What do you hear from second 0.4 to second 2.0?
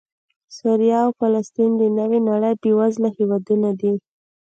سوریه او فلسطین د